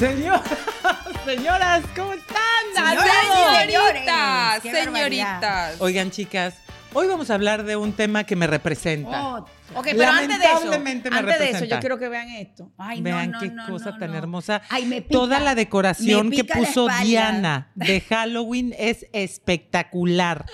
[0.00, 0.42] Señoras,
[1.26, 2.38] señoras, ¿cómo están?
[2.74, 3.60] Señoras.
[3.60, 5.76] Señoritas, Qué señoritas.
[5.78, 6.54] Oigan, chicas,
[6.94, 9.36] hoy vamos a hablar de un tema que me representa.
[9.36, 12.30] Oh, ok, pero antes de eso, Lamentablemente me antes de eso, yo quiero que vean
[12.30, 12.72] esto.
[12.78, 14.16] Ay, no, Vean no, qué no, cosa no, tan no.
[14.16, 14.62] hermosa.
[14.70, 15.12] Ay, me pica.
[15.12, 16.88] Toda la decoración Me que puso.
[17.02, 20.46] Diana de Halloween es espectacular.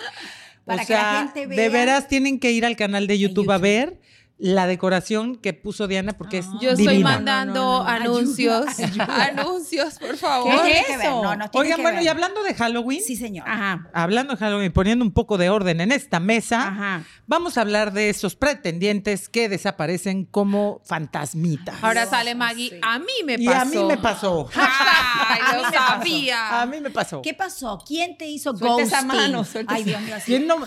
[0.65, 1.69] Para o que la sea, gente de vea.
[1.71, 4.01] veras tienen que ir al canal de YouTube, a ver
[4.39, 8.79] la decoración que puso Diana porque es Yo estoy mandando No, no, no, anuncios.
[8.79, 10.51] ayuda, Anuncios, por ¿Qué favor.
[10.63, 10.85] que ver?
[11.01, 11.23] eso?
[11.23, 12.05] No, nos tiene Oigan, que bueno, ver.
[12.05, 13.49] y hablando de Halloween, Sí, señor.
[13.49, 13.89] Ajá.
[13.95, 17.05] hablando de Halloween, poniendo un poco de orden en esta mesa, Ajá.
[17.27, 21.77] vamos a hablar de esos pretendientes que desaparecen como fantasmitas.
[21.83, 22.71] Ahora Dios, sale Maggie.
[22.71, 22.81] sí.
[22.83, 23.59] A mí me y pasó.
[23.61, 24.51] a mí me pasó.
[24.55, 25.75] Ay, A lo pasó.
[25.77, 26.61] sabía.
[26.63, 27.23] A mí me pasó.
[27.23, 27.79] ¿Qué pasó?
[27.87, 28.87] ¿Quién te hizo Suelta ghosting?
[28.87, 30.15] esa mano, Ay, Dios mío.
[30.17, 30.27] así.
[30.27, 30.59] ¿Quién no-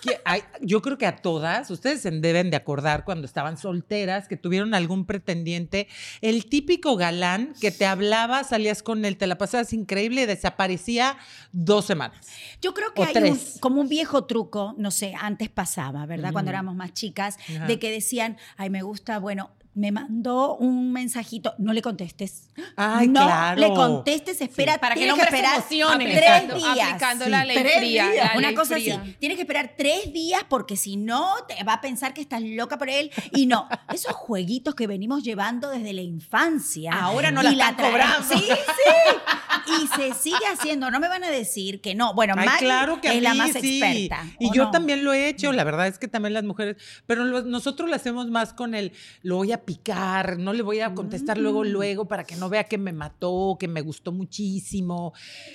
[0.00, 4.28] que- ay, yo creo que a todas, ustedes se deben de acordar cuando estaban solteras,
[4.28, 5.88] que tuvieron algún pretendiente,
[6.20, 11.16] el típico galán que te hablaba, salías con él, te la pasabas increíble y desaparecía
[11.52, 12.26] dos semanas.
[12.60, 13.12] Yo creo que hay
[13.56, 16.32] un- como un viejo truco, no sé, antes pasaba, ¿verdad?
[16.32, 21.54] Cuando éramos más chicas, de que decían, ay, me gusta, bueno, me mandó un mensajito,
[21.58, 22.48] no le contestes.
[22.76, 23.60] Ay, no claro.
[23.60, 26.04] le contestes, espera, Para que esperar emocione.
[26.06, 26.88] tres Aplicando- días.
[26.88, 28.24] aplicando la ley Tres fría, días.
[28.32, 29.00] la Una ley cosa fría.
[29.00, 29.12] así.
[29.20, 32.76] Tienes que esperar tres días porque si no te va a pensar que estás loca
[32.76, 33.10] por él.
[33.32, 36.92] Y no, esos jueguitos que venimos llevando desde la infancia.
[36.92, 38.26] Ahora no y la la están traen- cobrando.
[38.28, 39.72] Sí, sí.
[39.82, 40.90] Y se sigue haciendo.
[40.90, 42.14] No me van a decir que no.
[42.14, 43.80] Bueno, Ay, claro que a es la mí más sí.
[43.82, 44.24] experta.
[44.40, 44.70] Y ¿o yo no?
[44.70, 47.94] también lo he hecho, la verdad es que también las mujeres, pero lo- nosotros lo
[47.94, 51.68] hacemos más con el, lo voy a picar, no le voy a contestar luego, Mm.
[51.68, 55.12] luego, para que no vea que me mató, que me gustó muchísimo.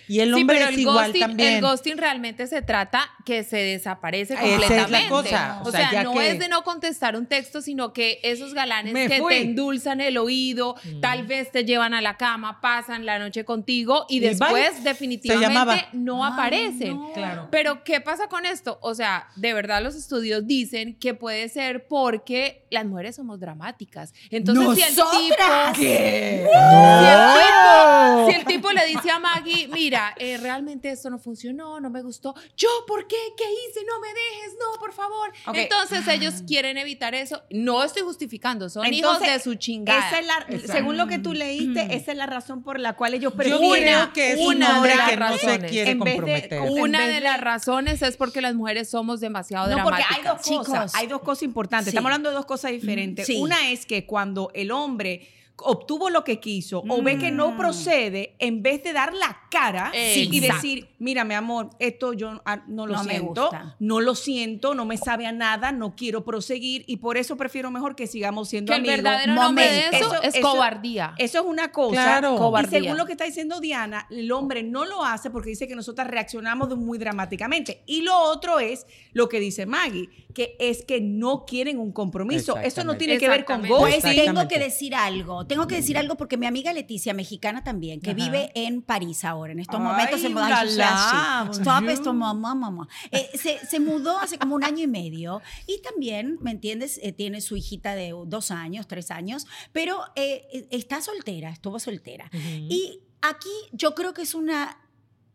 [0.07, 1.53] Y el Sí, hombre pero es el igual ghosting, también.
[1.55, 5.09] el ghosting realmente se trata que se desaparece Esa es la completamente.
[5.09, 8.53] cosa, o O, sea, no que- es de no contestar un texto, sino que esos
[8.53, 9.33] galanes Me que fui.
[9.33, 10.99] te endulzan el oído, Mm.
[11.01, 14.83] tal vez te llevan a la cama, pasan la noche contigo y, Y después bye.
[14.83, 16.97] definitivamente no Ay, aparecen.
[16.97, 17.11] no.
[17.13, 17.47] Claro.
[17.51, 18.79] Pero, ¿qué pasa con esto?
[18.81, 23.92] O sea, de verdad los estudios dicen que puede ser porque las mujeres somos dramáticas.
[24.29, 25.03] Entonces, si el tipo...
[25.13, 25.77] ¿Nosotras?
[25.77, 31.17] Si el, tipo, si el tipo le dice a Maggie, mira, eh, realmente esto no
[31.19, 32.35] funcionó, no me gustó.
[32.57, 33.15] ¿Yo por qué?
[33.37, 33.81] ¿Qué hice?
[33.85, 35.31] No me dejes, no, por favor.
[35.53, 37.41] Entonces ellos quieren evitar eso.
[37.49, 40.07] No estoy justificando, son hijos Entonces, de su chingada.
[40.07, 40.73] Esa es la, Exacto.
[40.73, 43.69] según lo que tú leíste, esa es la razón por la cual ellos Yo prefieren.
[43.83, 45.71] creo que es un una de las que no se razones.
[45.71, 49.83] quiere En de- Una de de- las razones es porque las mujeres somos demasiado No,
[49.83, 50.17] porque dramáticas.
[50.17, 50.67] hay dos Chicos.
[50.67, 50.95] cosas.
[50.95, 51.85] Hay dos cosas importantes.
[51.85, 51.89] Sí.
[51.91, 53.25] Estamos hablando de dos cosas diferentes.
[53.27, 53.37] Sí.
[53.39, 55.27] Una es que cuando el hombre
[55.57, 57.57] obtuvo lo que quiso o ve que no Mm.
[57.57, 60.55] procede, en vez de dar la cara Sí, y exacto.
[60.55, 63.75] decir, mira, mi amor, esto yo ah, no lo No me siento, gusta.
[63.79, 67.69] no lo siento, no me sabe a nada, no quiero proseguir y por eso prefiero
[67.71, 68.97] mejor que sigamos siendo que el amigos.
[69.03, 71.13] verdadero nombre de eso, Eso- es eso- cobardía.
[71.17, 71.93] Eso es una cosa.
[72.03, 72.51] Claro.
[72.61, 75.75] Y según lo que está diciendo Diana, el hombre no lo hace porque dice que
[75.75, 77.83] nosotras reaccionamos muy dramáticamente.
[77.85, 82.57] Y lo otro es lo que dice Maggie, que es que no quieren un compromiso.
[82.57, 84.01] Eso no tiene que ver con Exactamente.
[84.01, 87.99] Pues tengo que decir algo, tengo que decir algo porque mi amiga Leticia, mexicana también,
[88.01, 88.15] que Ajá.
[88.23, 91.89] vive en París ahora, en estos Ay, momentos se mudó la, Ay, la, Stop bonjour.
[91.89, 92.87] esto, mamá, mamá.
[93.11, 96.99] Eh, se, se mudó hace como un año y medio y también, ¿me entiendes?
[97.03, 101.79] Eh, tiene su hijita de dos años, tres años, pero eh, eh, está soltera, estuvo
[101.79, 102.29] soltera.
[102.33, 102.67] Ujú.
[102.69, 104.77] Y aquí yo creo que es una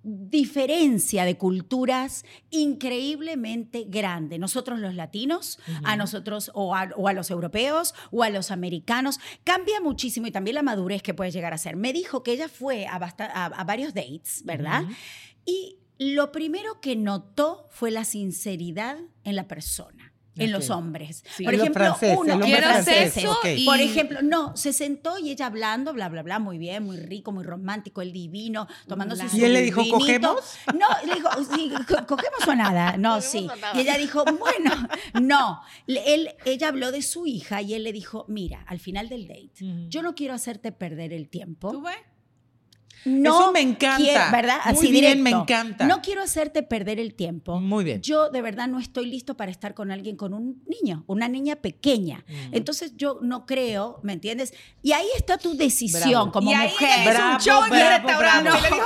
[0.03, 4.39] diferencia de culturas increíblemente grande.
[4.39, 9.19] Nosotros los latinos, a nosotros o a, o a los europeos o a los americanos,
[9.45, 11.77] cambia muchísimo y también la madurez que puede llegar a ser.
[11.77, 14.85] Me dijo que ella fue a, basta- a- a varios dates, ¿verdad?
[15.45, 19.98] Y lo primero que notó fue la sinceridad en la persona.
[20.39, 21.25] En los hombres.
[21.37, 21.45] Sí.
[21.45, 23.47] Por ejemplo, francés, uno, Quiero sexo ok.
[23.57, 26.97] y- por ejemplo, no, se sentó y ella hablando, bla, bla, bla, muy bien, muy
[26.97, 29.99] rico, muy romántico, el divino, tomándose ¿Y su él le dijo, vinito.
[29.99, 30.55] ¿cogemos?
[30.79, 32.97] No, le dijo, sí, co- ¿cogemos o nada?
[32.99, 33.49] No, sí.
[33.75, 34.89] Y ella dijo, bueno,
[35.21, 35.61] no.
[35.87, 39.53] Él, ella habló de su hija y él le dijo, mira, al final del date,
[39.89, 41.71] yo no quiero hacerte perder el tiempo.
[41.71, 41.97] ¿Tú ves?
[43.05, 43.97] No Eso me encanta.
[43.97, 44.57] quiero- ¿Verdad?
[44.67, 45.23] Muy Así bien, directo.
[45.23, 45.87] me encanta.
[45.87, 47.61] No quiero hacerte perder el tiempo.
[47.61, 48.01] Muy bien.
[48.03, 51.57] Yo de verdad no estoy listo para estar con alguien, con un niño, una niña
[51.57, 52.25] pequeña.
[52.29, 52.55] Mm.
[52.55, 54.53] Entonces yo no creo, ¿me entiendes?
[54.83, 56.33] Y ahí está tu decisión Bravo.
[56.33, 57.15] como y ahí mujer.
[57.15, 58.51] Bravo, un show bravo, restaurante.
[58.51, 58.85] Le dijo, mira,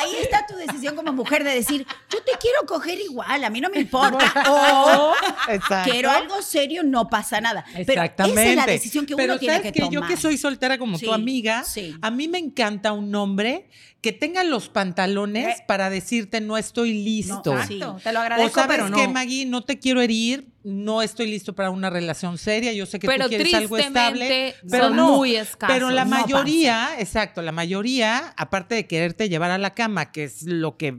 [0.00, 3.60] Ahí está tu decisión como mujer de decir, yo te quiero coger igual, a mí
[3.60, 4.18] no me importa.
[4.48, 5.12] O
[5.48, 5.90] Exacto.
[5.90, 7.64] quiero algo serio, no pasa nada.
[7.72, 8.42] Pero Exactamente.
[8.42, 9.92] esa es la decisión que Pero uno tiene ¿sabes que tomar.
[9.92, 11.94] Yo que soy soltera como Sí, tu amiga, sí.
[12.00, 13.68] a mí me encanta un hombre
[14.00, 15.64] que tenga los pantalones Eh.
[15.66, 17.54] para decirte no estoy listo.
[17.54, 17.80] No, Sí.
[18.02, 18.96] te lo o agradezco, sabes pero no.
[18.96, 22.98] que Maggie, no te quiero herir, no estoy listo para una relación seria, yo sé
[22.98, 25.74] que Pero tú quieres algo estable, tristemente pero son no, muy escasos.
[25.74, 30.24] pero la No mayoría, exacto, la mayoría, aparte de quererte llevar a la cama, que
[30.24, 30.96] es lo que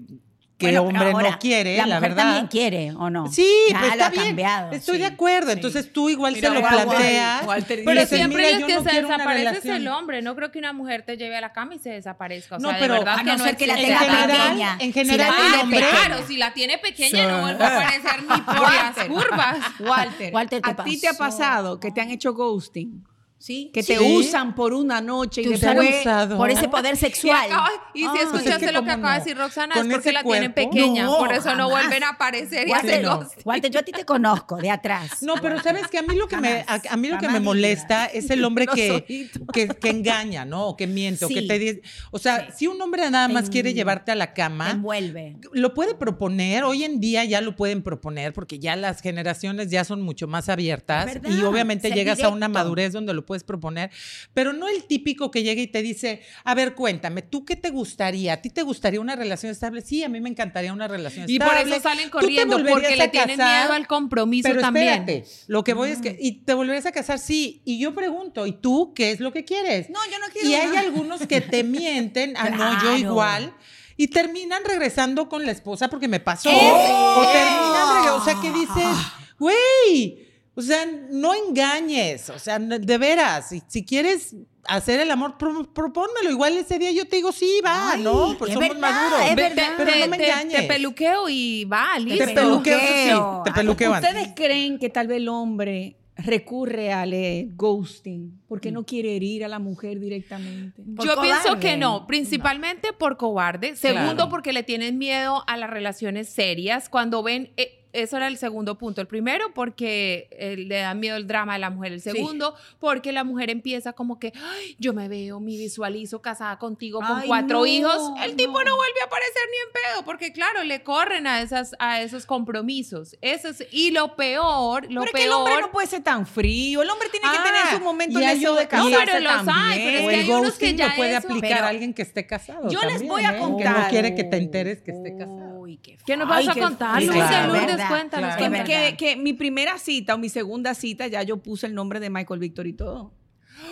[0.71, 2.24] que Bueno, hombre ahora, no quiere, la, la, mujer verdad.
[2.24, 3.31] también quiere, ¿o no?
[3.31, 4.25] Sí, Ya está bien.
[4.27, 4.71] cambiado.
[4.71, 5.48] Estoy de acuerdo.
[5.51, 5.54] sí.
[5.57, 7.45] Entonces tú igual Mira, se lo planteas.
[7.45, 9.75] Walter Pero dices, siempre "Mira, el yo que no se desaparece es relación".
[9.77, 10.21] el hombre.
[10.21, 12.56] No creo que una mujer te lleve a la cama y se desaparezca.
[12.56, 13.98] O No, sea, pero- de verdad A que no no ser que la tenga En
[14.10, 14.77] general- pequeña.
[14.80, 16.06] en Si la general, el hombre- pequeña.
[16.06, 19.57] Claro, si la tiene pequeña no vuelve a aparecer ni por las curvas.
[19.80, 23.04] Walter, Walter, ¿te ¿a ti te ha pasado que te han hecho ghosting?
[23.45, 23.71] Sí.
[23.73, 23.93] Que Sí.
[23.93, 26.05] te usan por una noche y Te después...
[26.37, 27.45] por ese poder Y, sexual.
[27.51, 28.13] acaba- y si Ah.
[28.23, 30.71] Escuchaste es que lo que acaba de decir Roxana, es porque la tienen cuerpo.
[30.71, 31.03] pequeña.
[31.03, 33.27] No, por eso no vuelven a aparecer y hacen no.
[33.43, 35.21] Walter, yo a ti te conozco de atrás.
[35.21, 37.41] No, pero sabes que a mí lo que me a, a mí lo que me
[37.41, 40.67] molesta es el hombre que, que, que engaña, ¿no?
[40.67, 41.81] O que miente, o que te dice,
[42.11, 42.53] o sea, Sí.
[42.59, 45.35] si un hombre nada más Te- quiere llevarte a la cama, envuelve.
[45.51, 49.83] lo puede proponer, hoy en día ya lo pueden proponer porque ya las generaciones ya
[49.83, 51.29] son mucho más abiertas ¿Verdad?
[51.29, 53.89] y obviamente Ser llegas a una madurez donde lo puedes proponer,
[54.33, 57.71] pero no el típico que llega y te dice, a ver, cuéntame, ¿tú qué te
[57.71, 58.33] gustaría?
[58.33, 59.81] ¿A ti te gustaría una relación estable?
[59.81, 61.75] Sí, a mí me encantaría una relación Y por estable.
[61.77, 64.88] eso salen ¿Tú te corriendo, porque le tienen miedo al compromiso Pero también.
[64.89, 68.45] espérate, lo que voy es que, y te volverías a casar, sí, y yo pregunto,
[68.45, 69.89] ¿y tú qué es lo que quieres?
[69.89, 70.81] No, yo no quiero Y hay nada.
[70.81, 73.53] algunos que te mienten, ah, no, yo igual,
[73.95, 76.50] y terminan regresando con la esposa porque me pasó.
[76.50, 78.97] O terminan regresando, o sea, que dices,
[79.39, 80.22] güey,
[80.55, 84.35] o sea, no engañes, o sea, no- de veras, si, si quieres
[84.65, 88.31] hacer el amor, pro- propónmelo, igual ese día yo te digo, sí, va, Ay, ¿no?
[88.33, 89.21] Es somos verdad, maduros.
[89.21, 89.77] es Te- verdad.
[89.77, 90.61] te- Pero no me te- engañes.
[90.61, 92.25] Te peluqueo y va, listo.
[92.25, 94.09] Te peluqueo, sí, te peluqueo antes.
[94.11, 99.44] ¿Ustedes creen que tal vez el hombre recurre al eh, ghosting porque no quiere herir
[99.44, 100.81] a la mujer directamente?
[100.95, 101.59] Por Yo pienso cobarde.
[101.59, 103.75] que no, principalmente por cobarde.
[103.75, 104.29] Segundo, Claro.
[104.29, 106.88] porque le tienen miedo a las relaciones serias.
[106.88, 108.99] Cuando ven, eh, eso era el segundo punto.
[109.01, 111.93] El primero, porque eh, le da miedo el drama de la mujer.
[111.93, 116.57] El segundo, porque la mujer empieza como que, "Ay, yo me veo, me visualizo casada
[116.59, 118.11] contigo con Ay, cuatro no, hijos.
[118.23, 118.71] El tipo no.
[118.71, 122.25] no vuelve a aparecer ni en pedo, porque claro, le corren a, esas, a esos
[122.25, 123.15] compromisos.
[123.21, 125.37] Eso es- y lo peor, lo Pero es que el peor.
[125.39, 126.81] hombre no puede ser tan frío.
[126.81, 129.97] El hombre tiene que Ah, tener su momento y de casarse pero los hay, pero
[129.99, 132.69] es que hay unos que ya lo puede eso- aplicar a alguien que esté casado.
[132.69, 133.33] Yo les voy a ¿eh?
[133.33, 133.77] Que contar.
[133.83, 135.42] no quiere que te enteres que esté casado.
[135.63, 137.07] Uy, qué ¿Qué nos vas a contar, feo.
[137.07, 137.30] Lourdes?
[137.30, 137.54] Claro.
[137.54, 138.36] Lourdes, Verdad, cuéntanos.
[138.36, 138.98] claro.
[138.98, 142.42] Que, mi primera cita o mi segunda cita ya yo puse el nombre de Michael
[142.42, 143.13] Víctor y todo.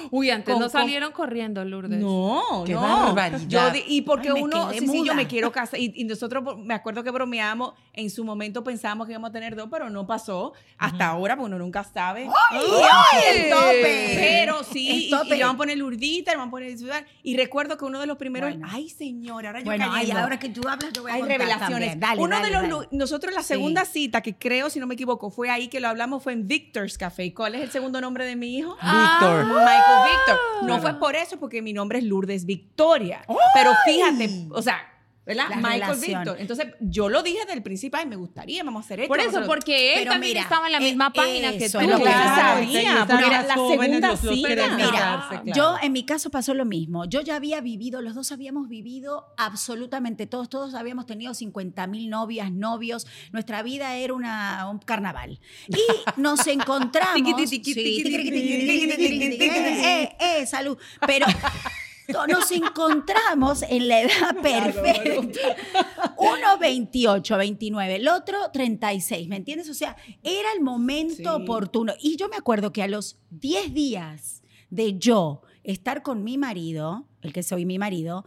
[0.09, 1.99] Uy, antes Con- no con- salieron corriendo, Lourdes.
[1.99, 2.81] No, Qué no.
[2.81, 3.39] barbaridad.
[3.47, 5.79] Yo y porque Ay, uno, sí, sí, yo me quiero casar.
[5.79, 9.55] Y, y nosotros, me acuerdo que bromeamos, en su momento pensábamos que íbamos a tener
[9.55, 10.53] dos, pero no pasó.
[10.77, 12.27] Hasta ahora, porque uno nunca sabe.
[12.51, 12.61] ¡Ay,
[13.35, 14.13] el tope!
[14.15, 15.37] Pero sí, El y, y tope.
[15.37, 17.05] le van a poner Lurdita, le van a poner Ciudad.
[17.23, 18.67] Y recuerdo que uno de los primeros, Bueno.
[18.71, 20.21] ay señor, ahora yo Bueno, ay, cayendo.
[20.21, 21.69] ahora que tú hablas, yo voy a Hay revelaciones.
[21.69, 21.99] también.
[21.99, 22.87] Dale, Uno dale, de los dale.
[22.91, 23.47] nosotros la Sí.
[23.49, 26.47] segunda cita que creo, si no me equivoco, fue ahí que lo hablamos fue en
[26.47, 27.25] Victor's Café.
[27.25, 28.75] ¿Y ¿Cuál es el segundo nombre de mi hijo?
[28.81, 29.45] Víctor.
[29.71, 30.39] Michael Victor.
[30.63, 33.25] No fue por eso, porque mi nombre es Lourdes Victoria.
[33.53, 34.90] Pero fíjate, o sea,
[35.23, 35.49] ¿Verdad?
[35.49, 36.23] Michael relación.
[36.23, 36.41] Victor.
[36.41, 39.07] Entonces, yo lo dije desde el principio, ay, me gustaría, vamos a hacer esto.
[39.07, 41.77] Por eso, porque él pero también estaba en la misma página que tú.
[41.77, 44.31] Claro, que sabía, porque era la segunda cita.
[44.31, 45.43] Mira, claro.
[45.45, 47.05] yo en mi caso pasó lo mismo.
[47.05, 52.09] Yo ya había vivido, los dos habíamos vivido absolutamente todos, todos habíamos tenido 50 mil
[52.09, 53.05] novias, novios.
[53.31, 55.39] Nuestra vida era una, un carnaval.
[55.67, 57.21] Y nos encontramos...
[59.85, 60.77] eh, eh, salud.
[61.05, 61.27] Pero
[62.29, 65.39] nos encontramos en la edad perfecta.
[66.17, 69.69] Uno 28, 29, el otro 36, ¿me entiendes?
[69.69, 71.25] O sea, era el momento Sí.
[71.43, 71.93] oportuno.
[71.99, 77.05] Y yo me acuerdo que a los 10 días de yo estar con mi marido,
[77.21, 78.25] el que soy mi marido,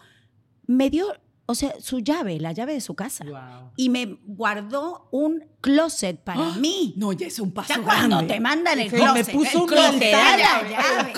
[0.66, 1.06] me dio,
[1.46, 3.24] o sea, su llave, la llave de su casa.
[3.24, 3.72] Wow.
[3.76, 6.92] Y me guardó un closet para mí.
[6.96, 8.34] No, ya es un paso Ya cuando grande.
[8.34, 11.12] te mandan el Sí, closet, me puso un closet, te da la llave.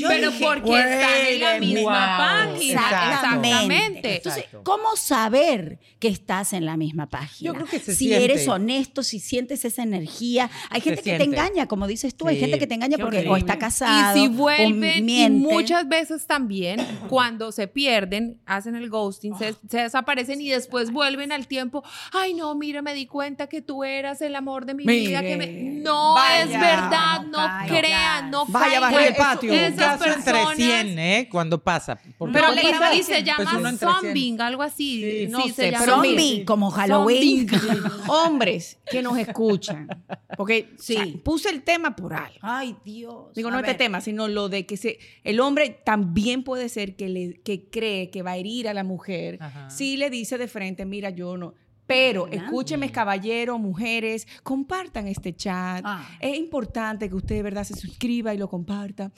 [0.00, 2.54] Yo Pero dije, porque están en la "Wait a misma minute".
[2.56, 2.80] página.
[2.80, 3.14] Exacto.
[3.14, 4.16] Exactamente.
[4.16, 4.44] Entonces.
[4.62, 7.48] ¿cómo saber que estás en la misma página?
[7.48, 8.24] Yo creo que se si siente.
[8.24, 10.50] eres honesto, si sientes esa energía.
[10.70, 12.28] Hay Se gente que te engaña, como dices tú.
[12.28, 14.16] Hay gente que te engaña qué porque o está casado.
[14.16, 19.54] Y si o vuelven, y muchas veces también, cuando se pierden, hacen el ghosting, se,
[19.68, 21.82] se desaparecen y después vuelven al tiempo.
[22.12, 25.20] Ay, no, mira, me di cuenta que tú eras el amor de mi vida.
[25.20, 25.46] Que me...
[25.46, 27.78] Mire, No vaya, es verdad, no vaya.
[27.80, 29.52] crean, no Vaya, bajar el Es patio.
[29.52, 31.28] un Esas caso entre personas- 100, ¿eh?
[31.30, 32.00] Cuando pasa.
[32.16, 33.78] Porque Pero cuando le pasa, y se pues llama 100.
[33.78, 35.02] zombing, algo así.
[35.02, 37.46] Sí, Sí, no se sé, llama Zombie, mire, como Halloween.
[38.08, 39.88] Hombres que nos escuchan.
[40.36, 40.96] Porque Sí.
[40.96, 42.38] o sea, puse el tema por algo.
[42.42, 43.34] Ay, Dios.
[43.34, 43.76] Digo, A no este ver.
[43.78, 48.10] tema, sino lo de que se, el hombre también puede ser que, le, que cree
[48.10, 49.68] que va a herir a la mujer Ajá.
[49.70, 51.54] si le dice de frente, mira, yo no.
[51.90, 52.46] Pero Adelante.
[52.46, 55.82] escúcheme, caballeros, mujeres, compartan este chat.
[55.84, 56.08] Ah.
[56.20, 59.10] Es importante que usted de verdad se suscriba y lo comparta.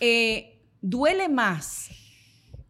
[0.00, 1.90] Eh, duele más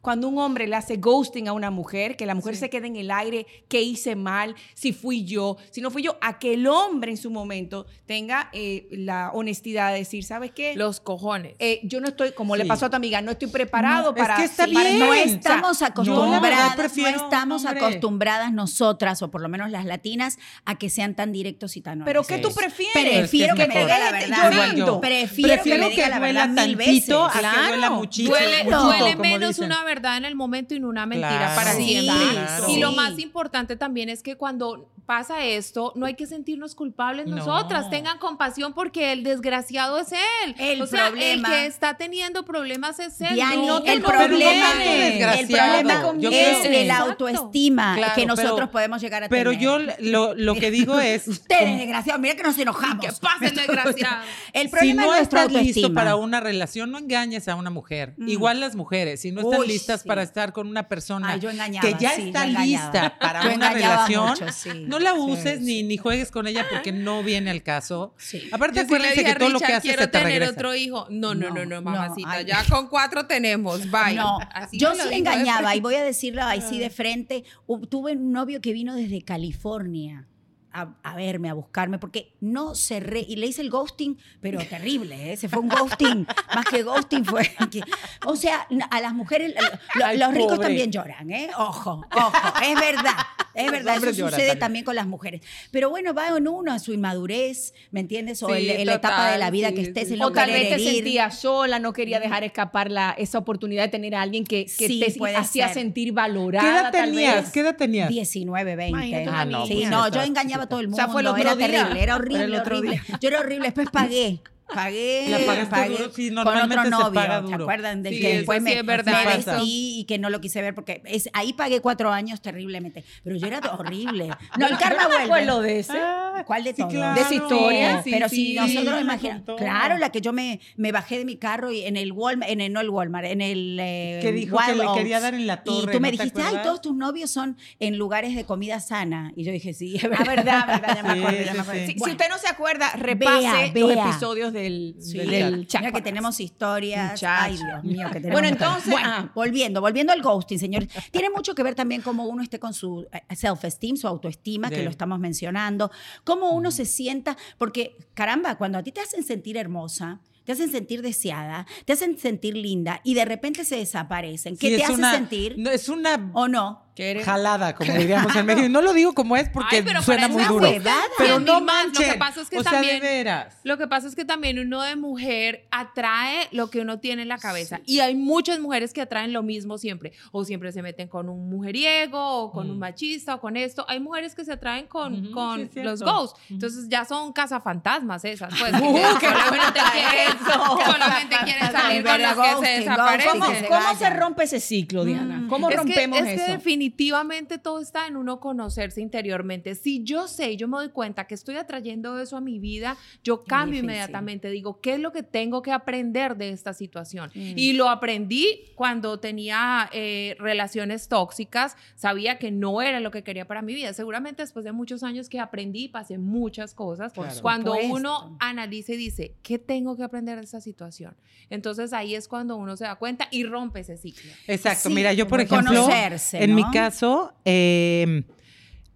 [0.00, 2.96] cuando un hombre le hace ghosting a una mujer, que la mujer se quede en
[2.96, 6.66] el aire, que hice mal, si fui yo, si no fui yo, a que el
[6.66, 10.74] hombre en su momento tenga eh, la honestidad de decir, ¿sabes qué?
[10.74, 11.54] Los cojones.
[11.58, 12.68] Eh, yo no estoy, como le Sí.
[12.68, 14.36] pasó a tu amiga, no estoy preparado No, es para...
[14.36, 14.98] que está para- bien.
[15.00, 17.80] No estamos la acostumbradas, prefiero no estamos hombre.
[17.84, 22.04] acostumbradas nosotras, o por lo menos las latinas, a que sean tan directos y tan
[22.04, 22.36] Pero honestos.
[22.36, 22.56] ¿qué tú Sí.
[22.56, 23.18] prefieres?
[23.18, 24.50] Prefiero Es que que, es me diga la verdad.
[24.50, 25.00] llorando.
[25.00, 27.36] Prefiero, Prefiero que me diga la duela verdad mil tantito veces.
[27.36, 27.94] a que duela Claro.
[27.96, 28.34] muchísimo.
[28.36, 28.82] Duele, Claro.
[28.84, 31.54] duele menos una verdad en el momento y no una mentira Claro.
[31.56, 32.14] para Sí, siempre.
[32.32, 32.68] claro.
[32.70, 37.26] Y lo más importante también es que cuando pasa esto, no hay que sentirnos culpables
[37.26, 37.34] No.
[37.34, 37.90] nosotras.
[37.90, 40.54] Tengan compasión porque el desgraciado es él.
[40.56, 43.34] El o sea, problema- el que está teniendo problemas es él.
[43.34, 45.80] Diani, no, el problema, el desgraciado.
[45.82, 49.64] problema Yo es creo- el autoestima Claro, que pero- nosotros podemos llegar a Pero tener.
[49.64, 51.26] yo lo, lo que digo es...
[51.26, 53.04] Ustedes, desgraciados, mira que nos enojamos.
[53.04, 54.22] Que pase el desgraciado.
[54.52, 57.70] El si problema no es nuestra estás listo para una relación, no engañes a una
[57.70, 58.14] mujer.
[58.16, 58.28] Mm.
[58.28, 60.08] Igual las mujeres, si no están Uy, listas sí.
[60.08, 63.54] para estar con una persona Ay, yo engañaba, que ya sí, está lista para Yo
[63.54, 64.70] una relación, mucho, sí.
[64.86, 65.64] no la Sí, uses sí.
[65.64, 68.14] Ni, ni juegues con ella porque no viene al caso.
[68.18, 68.48] Sí.
[68.52, 70.52] Aparte, sí acuérdense que todo lo que haces quiero se te tener regresa.
[70.52, 71.06] otro hijo.
[71.10, 72.30] No, no, no, No, mamacita.
[72.30, 72.44] ay.
[72.46, 73.90] ya con cuatro tenemos.
[73.90, 74.14] Bye.
[74.14, 75.76] No, Así yo sí engañaba frente.
[75.76, 77.44] y voy a decirlo así de frente.
[77.66, 80.26] U- Tuve un novio que vino desde California
[80.72, 85.32] a, a verme, a buscarme, porque no cerré y le hice el ghosting, pero terrible,
[85.32, 85.36] ¿eh?
[85.36, 87.82] se fue un ghosting, más que ghosting fue que,
[88.26, 89.54] o sea, a las mujeres,
[89.94, 90.68] lo- Ay, los ricos pobre.
[90.68, 91.50] también lloran, ¿eh?
[91.58, 93.14] Ojo, ojo, es verdad,
[93.54, 94.58] es verdad, eso sucede también.
[94.58, 95.40] también con las mujeres.
[95.72, 98.42] Pero bueno, va en uno, en su inmadurez, ¿me entiendes?
[98.42, 100.14] O Sí, en, en la etapa de la total, vida sí, que estés, sí.
[100.14, 103.82] en O no tal vez te sentía sola, no quería dejar escapar la, esa oportunidad
[103.84, 105.74] de tener a alguien que, que Sí, te hacía ser.
[105.74, 106.80] sentir ¿Qué valorada.
[106.80, 107.34] edad tal tenías?
[107.42, 107.52] vez.
[107.52, 108.08] ¿Qué edad tenías?
[108.08, 108.90] 19, 20.
[108.90, 111.08] Imagínate una Ah, no, Sí, pues no, yo engañaba todo el mundo.
[111.08, 113.02] fue el era terrible, era horrible, horrible.
[113.20, 114.40] Yo era horrible, después pagué.
[114.74, 117.12] Pagué, La pagaste pagué duro, sí, con otro se novio.
[117.12, 117.64] paga ¿Se duro.
[117.64, 119.12] acuerdan del Sí, que después sí me, es verdad.
[119.24, 120.74] me Sí vestí y que no lo quise ver?
[120.74, 123.04] Porque es, ahí pagué cuatro años terriblemente.
[123.24, 124.30] Pero yo era horrible.
[124.58, 125.24] No, el karma me vuelve.
[125.24, 125.92] acuerdo de ese.
[125.96, 126.92] Ah, ¿Cuál de sí, todos?
[126.92, 127.14] claro.
[127.14, 129.56] De esa historia, sí, pero sí, si nosotros me imaginamos.
[129.58, 132.60] Claro, la que yo me, me bajé de mi carro y en el Walmart, en
[132.60, 133.78] el, no el Walmart, en el.
[133.80, 134.98] eh, Que dijo que le Oats.
[134.98, 137.30] quería dar en la torre, Y tú me ¿no te dijiste, ay, todos tus novios
[137.30, 139.32] son en lugares de comida sana.
[139.36, 141.86] Y yo dije, sí, es Ah, verdad, verdad, ya me acuerdo, ya me acuerdo.
[141.86, 145.18] Si- usted no se acuerda, repase los episodios del, Sí.
[145.18, 145.66] del.
[145.78, 147.22] Mira que tenemos historias.
[147.26, 148.32] Ay, Dios mío, que tenemos.
[148.40, 149.32] Bueno, entonces, Bueno, ah.
[149.34, 150.88] volviendo, volviendo al ghosting, señores.
[151.10, 154.82] Tiene mucho que ver también cómo uno esté con su eh, self-esteem, su autoestima, que
[154.82, 155.90] lo estamos mencionando.
[156.24, 160.20] Cómo uno se sienta, porque caramba, cuando a ti te hacen sentir hermosa.
[160.42, 164.56] Te hacen sentir deseada, te hacen sentir linda y de repente se desaparecen.
[164.56, 165.54] ¿Qué Sí, te hace una- sentir?
[165.58, 166.89] no, es una ¿O no?
[167.00, 168.68] Que eres- jalada, como diríamos en México.
[168.68, 170.68] No lo digo como es porque Ay, pero suena muy duro.
[170.68, 170.96] huevada.
[171.18, 171.86] Pero no más.
[171.86, 173.56] Lo que pasa es que o sea, también- de veras.
[173.64, 177.28] Lo que pasa es que también uno de mujer atrae lo que uno tiene en
[177.28, 177.80] la cabeza.
[177.86, 180.12] Y hay muchas mujeres que atraen lo mismo siempre.
[180.32, 182.80] O siempre se meten con un mujeriego, o con un Mm.
[182.80, 183.84] machista, o con esto.
[183.88, 185.90] Hay mujeres que se atraen con, Ujú, sí, con es cierto.
[185.90, 186.40] los ghosts.
[186.44, 186.54] Ujú.
[186.54, 188.52] Entonces ya son cazafantasmas esas.
[188.58, 190.38] Pues, que Uh, qué solamente, quieren,
[190.86, 193.30] solamente quieren salir Es con los que se desaparecen.
[193.32, 194.18] ¿Cómo, que se cómo se vayan.
[194.20, 195.36] rompe ese ciclo, Diana?
[195.38, 195.48] Mm.
[195.48, 196.52] ¿Cómo es rompemos que, es que eso?
[196.90, 199.74] Definitivamente todo está en uno conocerse interiormente.
[199.74, 203.44] Si yo sé, yo me doy cuenta que estoy atrayendo eso a mi vida, yo
[203.44, 204.50] cambio inmediatamente.
[204.50, 207.30] Digo, ¿qué es lo que tengo que aprender de esta situación?
[207.34, 207.52] Mm.
[207.56, 211.76] Y lo aprendí cuando tenía eh, relaciones tóxicas.
[211.94, 213.92] Sabía que no era lo que quería para mi vida.
[213.92, 217.12] Seguramente después de muchos años que aprendí, pasé muchas cosas.
[217.12, 217.94] Por Cuando supuesto.
[217.94, 221.14] uno analiza y dice, ¿qué tengo que aprender de esta situación?
[221.50, 224.30] Entonces ahí es cuando uno se da cuenta y rompe ese ciclo.
[224.46, 224.88] Exacto.
[224.88, 226.69] Sí, Mira, yo, por ejemplo, conocerse, en mi ¿no?
[226.72, 228.22] Caso, eh,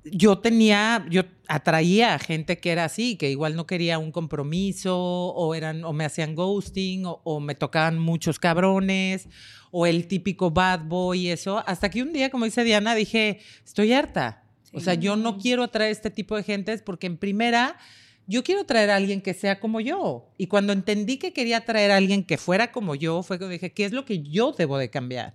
[0.04, 4.96] yo tenía, yo atraía a gente que era así, que igual no quería un compromiso,
[4.98, 9.28] o eran, o me hacían ghosting, o, o me tocaban muchos cabrones,
[9.70, 11.62] o el típico bad boy y eso.
[11.66, 14.44] Hasta que un día, como dice Diana, dije, estoy harta.
[14.74, 17.78] O sea, yo no quiero atraer este tipo de gentes porque en primera,
[18.26, 20.30] yo quiero traer a alguien que sea como yo.
[20.38, 23.72] Y cuando entendí que quería traer a alguien que fuera como yo, fue que dije,
[23.72, 25.34] ¿qué es lo que yo debo de cambiar?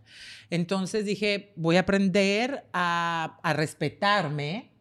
[0.50, 4.72] Entonces dije, voy a aprender a, a respetarme,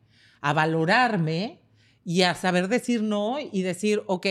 [0.40, 1.60] a valorarme
[2.04, 4.26] y a saber decir no y decir, ok,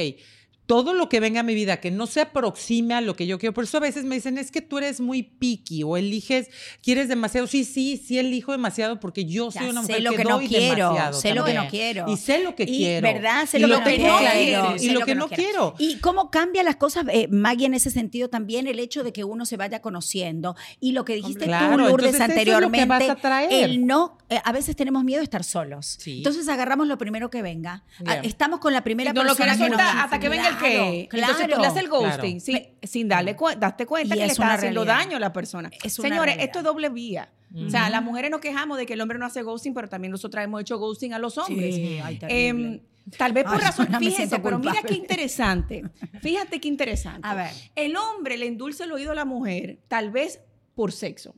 [0.67, 3.39] todo lo que venga a mi vida que no se aproxime a lo que yo
[3.39, 3.53] quiero.
[3.53, 6.49] Por eso a veces me dicen, es que tú eres muy picky o eliges,
[6.83, 7.47] quieres demasiado.
[7.47, 10.23] Sí, sí, sí elijo demasiado porque yo Ya soy una sé mujer lo que, que
[10.25, 11.69] no doy quiero, demasiado sé lo que no también.
[11.93, 12.11] quiero.
[12.11, 13.07] Y sé lo que Y, quiero.
[13.07, 13.45] ¿Verdad?
[13.47, 14.75] Sé Y lo, que, no quiero.
[14.75, 15.73] Y sé lo que no quiero.
[15.79, 19.23] Y cómo cambian las cosas, eh, Maggie, en ese sentido también el hecho de que
[19.23, 20.55] uno se vaya conociendo.
[20.81, 22.39] Y lo que dijiste Claro, tú, Lourdes, entonces eso es lo que
[22.81, 23.53] anteriormente, vas a traer.
[23.69, 25.95] el no, eh, a veces tenemos miedo de estar solos.
[25.99, 26.17] Sí.
[26.17, 27.85] Entonces agarramos lo primero que venga.
[27.99, 28.19] Bien.
[28.19, 30.56] Ah, Estamos con la primera no lo persona quieres que nos- hasta que venga el
[30.57, 32.05] Claro, Entonces tú le haces el claro.
[32.05, 35.19] ghosting sin, sin darle cu- darte cuenta Y que le es estás haciendo daño a
[35.19, 35.69] la persona.
[35.83, 36.45] Es Señores, realidad.
[36.45, 37.29] esto es doble vía.
[37.65, 40.11] O sea, las mujeres nos quejamos de que el hombre no hace ghosting, pero también
[40.11, 41.75] nosotros hemos hecho ghosting a los hombres.
[41.75, 42.19] Sí, ay.
[42.23, 42.81] Em,
[43.17, 45.83] tal vez por razón, fíjense, pero mira qué interesante.
[46.21, 47.21] Fíjate qué interesante.
[47.27, 47.51] A ver.
[47.75, 50.41] El hombre le endulza el oído a la mujer, tal vez
[50.75, 51.35] por sexo.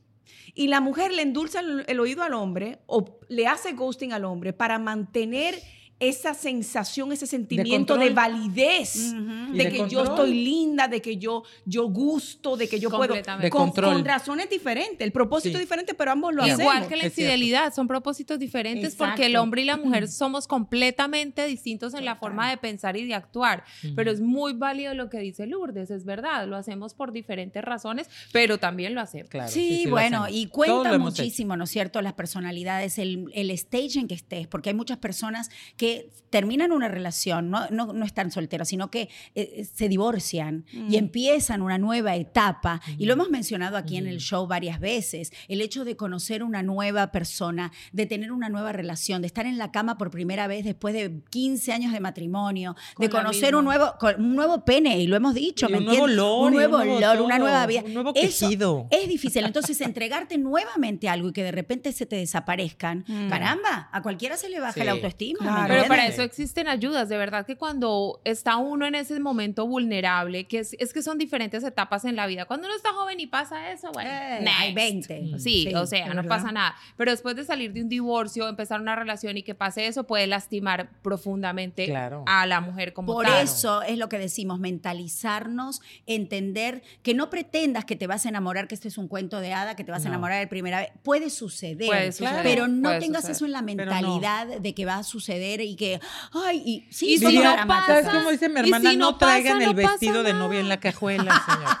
[0.52, 4.24] Y la mujer le endulza el, el oído al hombre o le hace ghosting al
[4.24, 5.54] hombre para mantener
[6.00, 8.14] esa sensación, ese sentimiento de, control.
[8.14, 9.54] validez, Ujú.
[9.54, 10.06] Y de, de que yo control.
[10.06, 13.00] estoy linda, de que yo, yo gusto, de que yo puedo.
[13.08, 13.46] Completamente.
[13.46, 13.92] De con, control.
[13.94, 15.00] con razones diferentes.
[15.06, 15.62] El propósito Sí.
[15.62, 16.88] es diferente, pero ambos lo Igual hacemos.
[16.88, 19.42] que la infidelidad, son propósitos diferentes porque el Exacto.
[19.42, 23.64] hombre y la mujer somos completamente distintos en la forma de pensar y de actuar.
[23.94, 28.08] Pero es muy válido lo que dice Lourdes, es verdad, lo hacemos por diferentes razones,
[28.32, 29.28] pero también lo hacemos.
[29.28, 30.40] Claro, Sí, lo bueno, hacemos.
[30.40, 31.22] y cuenta hemos hecho.
[31.22, 32.00] muchísimo, ¿no es cierto?
[32.00, 35.89] Las personalidades, el, el stage en que estés, porque hay muchas personas que
[36.30, 41.60] terminan una relación, no, no, no están solteras, sino que eh, se divorcian y empiezan
[41.60, 42.80] una nueva etapa.
[42.98, 46.62] Y lo hemos mencionado aquí en el show varias veces, el hecho de conocer una
[46.62, 50.64] nueva persona, de tener una nueva relación, de estar en la cama por primera vez
[50.64, 55.08] después de 15 años de matrimonio, Con de conocer un nuevo, un nuevo pene, y
[55.08, 57.66] lo hemos dicho, Y ¿me un nuevo olor, un nuevo un nuevo olor, una nueva
[57.66, 57.82] vida.
[57.84, 59.44] un nuevo Eso es difícil.
[59.44, 64.48] Entonces, entregarte nuevamente algo y que de repente se te desaparezcan, caramba, a cualquiera se
[64.48, 64.84] le baja Sí.
[64.84, 65.40] la autoestima.
[65.40, 65.79] ¿me Claro.
[65.82, 70.46] Pero para eso existen ayudas, de verdad que cuando está uno en ese momento vulnerable,
[70.46, 72.44] que es, es que son diferentes etapas en la vida.
[72.46, 75.38] Cuando uno está joven y pasa eso, bueno, Eh, hay 20.
[75.38, 76.28] Sí, Sí, o sea, no verdad.
[76.28, 76.74] pasa nada.
[76.96, 80.26] Pero después de salir de un divorcio, empezar una relación y que pase eso, puede
[80.26, 82.24] lastimar profundamente Claro.
[82.26, 83.42] a la mujer como Por tal.
[83.44, 88.68] eso es lo que decimos, mentalizarnos, entender que no pretendas que te vas a enamorar,
[88.68, 90.90] que este es un cuento de hada, que te vas a enamorar de primera vez.
[91.02, 93.36] Puede suceder, Puede suceder, pero no tengas suceder.
[93.36, 93.66] eso en la no.
[93.66, 96.00] mentalidad de que va a suceder y que,
[96.32, 97.66] ay, y sí, Y si no dramáticos.
[97.66, 98.90] pasa, ¿Sabes cómo dice mi Y hermana?
[98.90, 101.76] si no, no pasa, traigan el no pasa vestido de novia en la cajuela, señor.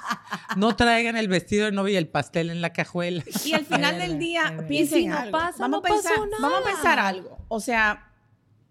[0.56, 3.22] No traigan el vestido de novia y el pastel en la cajuela.
[3.44, 5.32] Y al final del día, piensen Y si algo.
[5.32, 6.74] pasa, vamos, no a pensar, pasó vamos a nada.
[6.74, 7.38] pensar algo.
[7.48, 8.06] O sea,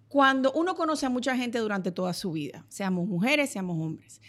[0.08, 4.20] cuando uno conoce a mucha gente durante toda su vida, seamos mujeres, seamos hombres,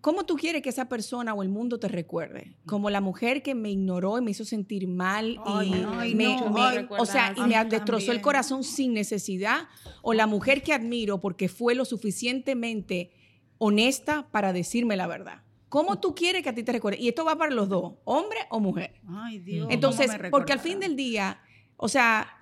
[0.00, 2.56] ¿cómo tú quieres que esa persona o el mundo te recuerde?
[2.66, 6.50] Como la mujer que me ignoró y me hizo sentir mal y Ay, me, no,
[6.50, 9.68] me- ay, o sea, y me destrozó el corazón sin necesidad,
[10.02, 13.10] o la mujer que admiro porque fue lo suficientemente
[13.58, 15.42] honesta para decirme la verdad.
[15.68, 16.98] ¿Cómo tú quieres que a ti te recuerde?
[16.98, 19.00] Y esto va para los dos, hombre o mujer.
[19.06, 19.68] Ay, Dios.
[19.70, 21.40] Entonces, ¿cómo me porque al fin del día,
[21.76, 22.38] o sea,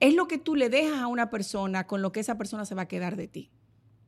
[0.00, 2.74] es lo que tú le dejas a una persona con lo que esa persona se
[2.74, 3.50] va a quedar de ti.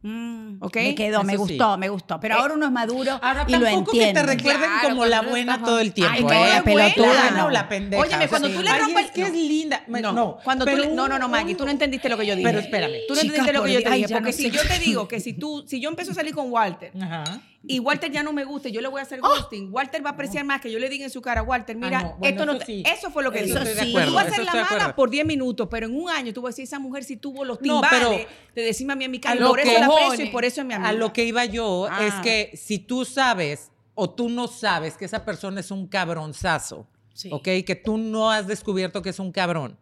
[0.02, 0.76] Mm, ¿Ok?
[0.76, 1.38] Me quedó, me sí.
[1.38, 2.18] gustó, me gustó.
[2.20, 4.34] Pero Eh, ahora uno es maduro Ahora y lo tampoco que te entiende.
[4.34, 6.28] recuerden Claro, como la buena estás- todo el tiempo.
[6.30, 6.62] Ay, ¿eh?
[6.64, 7.12] que la pelotona.
[7.20, 8.02] Plana o la pendeja.
[8.02, 9.82] Óyeme, cuando tú le rompes- es que es linda.
[9.88, 12.34] No, No, cuando tú le- no, no, no, Maggie, tú no entendiste lo que yo
[12.34, 12.48] dije.
[12.48, 12.92] Pero espérame.
[13.08, 14.62] Tú no Chicas, entendiste lo que yo te dije, ay, porque no si sé yo
[14.66, 17.24] te digo que si tú, si yo empiezo a salir con Walter Ajá.
[17.66, 20.10] Y Walter ya no me gusta y yo le voy a hacer ghosting, Walter va
[20.10, 22.26] a apreciar más que yo le diga en su cara, Walter, mira, Ah, no, bueno,
[22.26, 22.82] esto no eso te- sí.
[22.86, 25.68] eso fue lo que Eso acuerdo, tú vas a ser la mala por 10 minutos,
[25.70, 28.08] pero en un año tú vas a decir, esa mujer sí tuvo los No, timbales
[28.08, 30.28] pero- de decirme a mí en mi A cara, por eso que- la aprecio y
[30.30, 30.88] por eso es mi amiga.
[30.88, 32.06] A lo que iba yo Ah.
[32.06, 36.86] es que si tú sabes o tú no sabes que esa persona es un cabronzazo,
[37.12, 37.28] Sí.
[37.30, 37.44] ¿ok?
[37.66, 39.76] Que tú no has descubierto que es un cabrón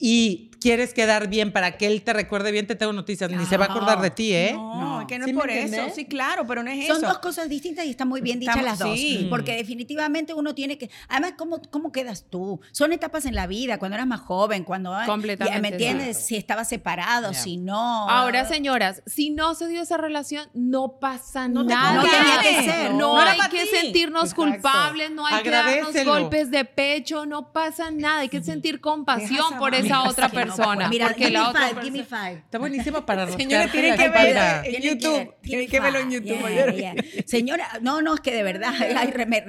[0.00, 3.56] y quieres quedar bien para que él te recuerde bien, te tengo noticias, ni se
[3.56, 4.52] va a acordar de ti, ¿eh?
[4.54, 5.00] No, No.
[5.02, 5.82] es que no ¿Sí es por eso.
[5.94, 7.06] Sí, claro, pero no es Son eso.
[7.06, 8.98] dos cosas distintas y están muy bien dichas Estamos- las dos.
[8.98, 9.26] sí.
[9.30, 10.90] Porque definitivamente uno tiene que.
[11.08, 12.60] Además, ¿cómo, ¿cómo quedas tú?
[12.72, 14.96] Son etapas en la vida, cuando eras más joven, cuando.
[15.06, 16.16] Completamente, ¿Me entiendes?
[16.16, 16.26] claro.
[16.26, 18.08] Si estabas separado, si no.
[18.10, 21.94] Ahora, señoras, si no se dio esa relación, no pasa No nada.
[21.94, 22.94] No tenía que ser.
[22.94, 23.68] No, hay que ti.
[23.80, 24.42] sentirnos Exacto.
[24.42, 28.20] culpables, no hay que darnos golpes de pecho, no pasa nada.
[28.20, 29.87] Hay que sentir compasión por mami.
[29.88, 30.88] Esa otra Sí, no, persona.
[30.88, 32.38] Mira, porque give la me otra five, give me persona- five.
[32.38, 33.26] Está buenísima para
[33.72, 34.62] tienen la que ver espalda.
[34.66, 35.34] en YouTube.
[35.42, 36.10] me que verlo en.
[36.10, 36.26] YouTube.
[36.28, 36.76] Yeah, oye.
[36.76, 36.94] yeah.
[37.26, 39.40] Señora, no, no, es que de verdad, ay, re- me-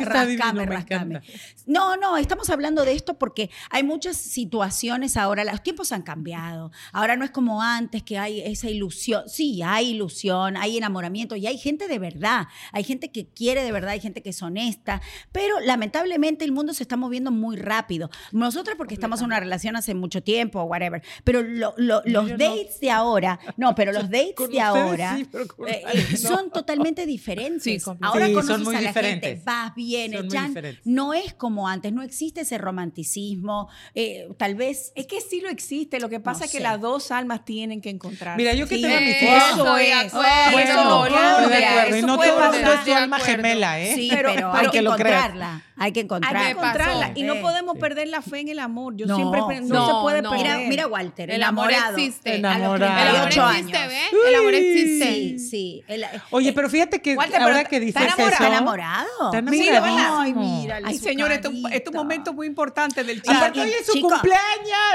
[0.00, 1.20] rascame, rascame.
[1.66, 6.70] No, no, estamos hablando de esto porque hay muchas situaciones ahora, los tiempos han cambiado.
[6.92, 9.28] Ahora no es como antes que hay esa ilusión.
[9.28, 12.48] Sí, hay ilusión, hay enamoramiento y hay gente de verdad.
[12.72, 16.52] Hay gente gente que quiere de verdad, hay gente que es honesta, pero lamentablemente el
[16.52, 18.08] mundo se está moviendo muy rápido.
[18.32, 22.36] Nosotros porque estamos en una relación hace mucho tiempo, whatever, pero lo- lo- los no.
[22.38, 25.26] dates de ahora, no, pero los dates Con de ahora sí,
[25.68, 26.16] eh, eh, no.
[26.16, 27.62] son totalmente diferentes.
[27.62, 29.44] Sí, ahora Sí, son conoces muy a la gente, diferentes.
[29.44, 30.50] vas, vienes, Son ya
[30.84, 35.48] no es como antes, no existe ese romanticismo, eh, tal vez Es que sí lo
[35.50, 36.62] existe, lo que pasa No es que sé.
[36.62, 38.36] las dos almas tienen que encontrar.
[38.36, 40.12] Mira, yo que Sí, tengo a mis Eso, es.
[40.52, 41.96] Bueno, no, estoy de Claudia, acuerdo.
[41.96, 43.94] Y no todo es tu alma gemela, ¿eh?
[43.94, 45.52] Sí, Pero- pero, hay que encontrarla.
[45.54, 46.50] Hay que Hay que encontrarla.
[46.50, 48.94] encontrarla y no podemos perder la fe en el amor.
[48.96, 50.30] Yo No, siempre pre- no, no, se puede no.
[50.30, 50.56] perder.
[50.56, 51.96] Mira, mira Walter, El amor enamorado.
[51.98, 52.36] existe.
[52.36, 52.74] Enamorado.
[52.76, 52.82] El
[53.16, 53.92] amor 38 existe, años.
[53.92, 54.28] ¿ve?
[54.28, 55.06] El amor existe.
[55.14, 55.84] Sí, sí.
[55.88, 58.28] El- Oye, eh, pero fíjate que Walter, ahora pero que está dices enamorado.
[58.28, 58.42] eso.
[58.44, 59.06] ¿Está enamorado?
[59.32, 60.20] Está Mira, enamoradísimo.
[60.20, 60.80] Ay, mira.
[60.84, 63.36] Ay, señor, esto es un momento muy importante del chat.
[63.36, 64.08] Aparte, hoy es su Chico.
[64.08, 64.42] cumpleaños.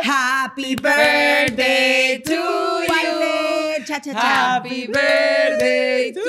[0.04, 3.71] Happy birthday to Walter.
[3.86, 4.56] Cha, cha, cha.
[4.56, 6.20] Happy birthday to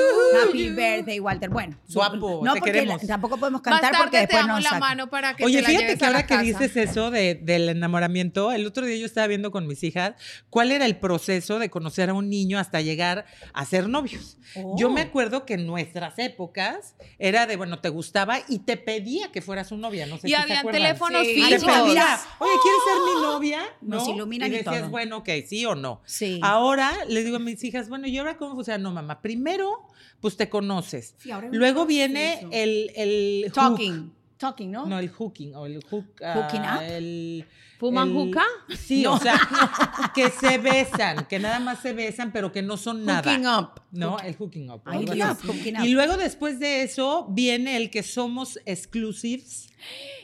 [0.47, 0.75] Happy you.
[0.75, 1.51] birthday, Walter.
[1.51, 3.03] Bueno, Guapo, no te porque queremos.
[3.03, 4.81] la- tampoco podemos Más cantar tarde porque te después damos nos la sacan.
[4.81, 6.43] mano para que Oye, te la fíjate lleves que a ahora que casa.
[6.43, 10.15] dices eso de- del enamoramiento, el otro día yo estaba viendo con mis hijas
[10.51, 14.39] cuál era el proceso de conocer a un niño hasta llegar a ser novios.
[14.57, 14.75] Oh.
[14.79, 19.31] Yo me acuerdo que en nuestras épocas era de, bueno, te gustaba y te pedía
[19.33, 20.83] que fueras su novia, no sé Y si se habían acuerdan.
[20.83, 21.33] teléfonos Sí.
[21.43, 21.73] Y te fijos.
[21.89, 23.61] pedía, oye, ¿quieres ser mi novia?
[23.81, 24.15] Nos ¿No?
[24.15, 24.91] iluminan y decías, todo.
[24.91, 26.03] bueno, ok, sí o no.
[26.05, 26.39] Sí.
[26.43, 28.79] Ahora le digo a mis hijas, bueno, ¿y ahora cómo funciona?
[28.79, 29.87] No, mamá, primero,
[30.21, 31.15] pues te conoces.
[31.19, 33.55] Sí, ahora Luego viene el, el hook.
[33.55, 34.13] Talking.
[34.39, 34.87] Talking, ¿no?
[34.87, 36.05] No, el hooking o el hook.
[36.25, 36.83] ah, Hooking up.
[36.83, 37.47] El,
[37.83, 38.47] ¿Fuman el- hookah?
[38.79, 39.35] Sí, o sea,
[40.15, 43.23] que se besan, que nada más se besan, pero que no son nada.
[43.33, 43.71] Hooking up.
[43.91, 44.83] No, el hooking up.
[44.85, 45.85] Ay, Dios, hooking up.
[45.85, 49.69] Y luego después de eso viene el que somos exclusives.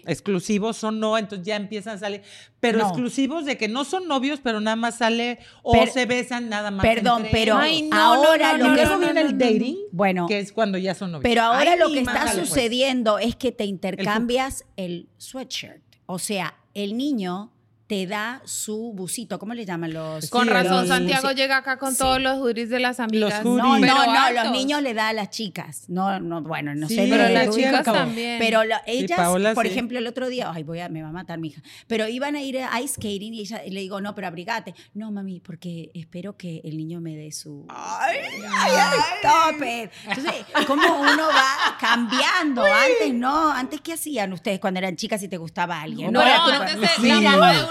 [0.06, 2.22] Exclusivos o no, entonces ya empiezan a salir.
[2.60, 2.84] Pero No.
[2.88, 6.86] exclusivos de que no son novios, pero nada más sale o se besan nada más.
[6.86, 7.56] Perdón, pero.
[7.58, 10.38] Ay, no, ahora no, lo que no, luego no, viene no, el dating, Bueno, que
[10.38, 11.24] es cuando ya son novios.
[11.28, 12.48] Pero ahora Ay, lo que está pues.
[12.48, 15.82] sucediendo es que te intercambias el sweatshirt.
[16.06, 17.50] O sea, el niño
[17.88, 19.38] te da su busito.
[19.38, 20.28] ¿Cómo le llaman los?
[20.28, 21.98] Con Sí, razón, los- Santiago llega acá con Sí.
[21.98, 23.42] todos los hoodies de las amigas.
[23.44, 23.64] hoodies.
[23.64, 24.44] No, no, no, altos.
[24.44, 25.84] los niños le da a las chicas.
[25.88, 27.06] No, no, bueno, no Sí, sé.
[27.08, 28.38] Pero de las chicas también.
[28.38, 29.72] Pero lo- ellas, Paola, por sí.
[29.72, 32.36] ejemplo, el otro día, ay, voy a, me va a matar mi hija, pero iban
[32.36, 34.74] a ir a ice skating y ella, y le digo, no, pero abrigate.
[34.92, 37.64] No, mami, porque espero que el niño me dé su...
[37.70, 38.18] Ay,
[38.54, 39.90] ay, ay, stop it.
[40.08, 42.62] Entonces, ¿cómo uno va cambiando?
[42.62, 46.12] Antes no, antes ¿qué hacían ustedes cuando eran chicas y te gustaba alguien?
[46.12, 46.86] No, era tu- antes de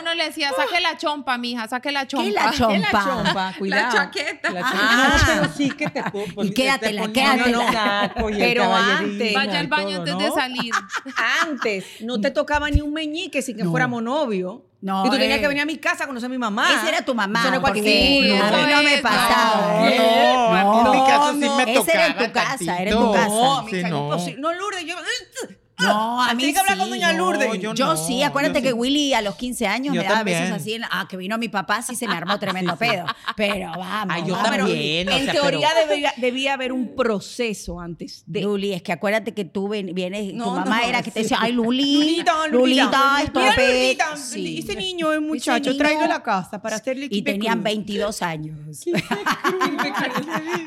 [0.07, 2.25] uno le decía, saque la chompa, mija, saque la chompa.
[2.25, 3.03] ¿Qué la chompa?
[3.03, 3.53] chompa?
[3.59, 3.83] Cuidado.
[3.85, 4.49] La chaqueta.
[4.51, 4.71] La Ah.
[4.71, 8.13] chica- no, pero sí que te pu- Y quédatela, te ponían quédatela.
[8.15, 9.33] el Pero antes.
[9.33, 10.19] Vaya al baño todo, antes ¿no?
[10.19, 10.73] de salir.
[11.41, 13.71] Antes no te tocaba ni un meñique sin que No.
[13.71, 14.63] fuéramos novio.
[14.79, 15.41] No, y tú tenías eh.
[15.41, 16.67] que venir a mi casa a conocer a mi mamá.
[16.71, 17.39] Esa era tu mamá.
[17.39, 19.89] Eso no es porque cualquier- a mí no me No, pasaba.
[19.89, 21.57] no, No, en mi caso sí no.
[21.57, 23.27] me Esa era en tocaba tu casa, era en tu casa.
[23.27, 24.17] No, Sí, mija, no.
[24.37, 24.95] no, Lourdes, yo...
[25.79, 26.79] No, a mí Tienes que hablar sí.
[26.81, 27.47] con doña Lourdes.
[27.49, 28.73] No, yo Yo no, sí, acuérdate yo que sí.
[28.73, 30.41] Willy a los 15 años Yo me daba también.
[30.45, 30.73] besos así.
[30.73, 33.05] en- ah, que vino mi papá, sí se me armó tremendo pedo.
[33.35, 34.15] Pero vamos.
[34.15, 34.49] Ay, yo vamos.
[34.57, 35.07] también.
[35.07, 38.41] o en sea, teoría pero- debería, debía haber un proceso antes de...
[38.41, 41.37] Luli, es que acuérdate que tú ven- vienes, tu mamá no, era que te decía,
[41.39, 43.21] ay, Luli, Lulita, Lulita, Lulita.
[43.23, 43.67] esto Mira, pe-".
[43.83, 44.59] Lulita, Sí.
[44.59, 47.63] ese niño es muchacho, tráelo a la casa para hacerle Y tenían cruz.
[47.65, 48.57] 22 años.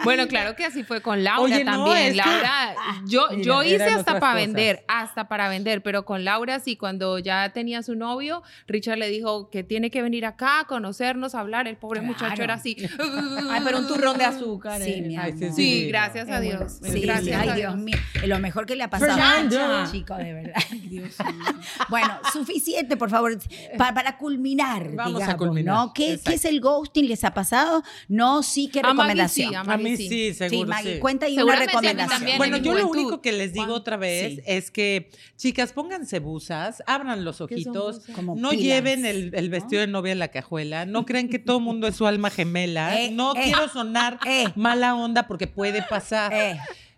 [0.04, 2.16] Bueno, claro que así fue con Laura también.
[2.16, 2.74] Laura,
[3.06, 7.82] yo, hice hasta para vender, hasta para vender, pero con Laura sí, cuando ya tenía
[7.82, 11.66] su novio, Richard le dijo que tiene que venir acá, conocernos, hablar.
[11.68, 12.12] El pobre Claro.
[12.14, 12.76] muchacho era así.
[13.50, 14.80] Ay, pero un turrón de azúcar.
[14.82, 15.02] Sí, eh.
[15.02, 15.38] mi Ay, amor.
[15.38, 15.88] sí, Sí, Sí.
[15.88, 16.80] gracias a Dios.
[16.80, 17.56] bueno, Sí, gracias sí, a ay, Dios.
[17.56, 19.88] Dios mío, lo mejor que le ha pasado Fernanda.
[19.90, 20.54] chico, de verdad.
[21.88, 23.38] bueno, suficiente, por favor,
[23.78, 25.92] pa- para, culminar, Vamos a culminar, ¿no?
[25.94, 26.30] ¿Qué, exacto.
[26.30, 27.08] ¿Qué es el ghosting?
[27.08, 27.82] ¿Les ha pasado?
[28.08, 29.50] No, sí, ¿qué A recomendación?
[29.50, 30.08] sí, a A mí sí.
[30.08, 30.60] sí, seguro.
[30.62, 31.00] Sí, Maggie, sí.
[31.00, 32.08] cuenta y una a recomendación.
[32.18, 34.42] también, Bueno, yo lo único que les digo otra vez Sí.
[34.46, 34.89] es que,
[35.36, 38.00] chicas, pónganse busas, abran los ¿Qué son ojitos?
[38.14, 41.38] Como no pilas, lleven el, el vestido de novia en la cajuela, no crean que
[41.38, 44.46] todo mundo es su alma gemela, Eh, no eh, quiero sonar eh.
[44.56, 46.32] mala onda porque puede pasar.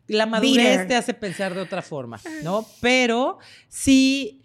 [0.09, 0.89] La madurez Bitter.
[0.89, 2.67] te hace pensar de otra forma, ¿no?
[2.81, 4.42] Pero sí